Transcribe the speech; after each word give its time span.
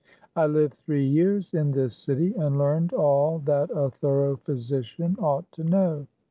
I 0.35 0.47
lived 0.47 0.79
three 0.79 1.05
years 1.05 1.53
in 1.53 1.69
this 1.73 1.95
city, 1.95 2.33
and 2.33 2.57
learned 2.57 2.91
all 2.91 3.37
that 3.45 3.69
a 3.69 3.91
thorough 3.91 4.35
physician 4.37 5.15
ought 5.19 5.51
to 5.51 5.63
know. 5.63 6.07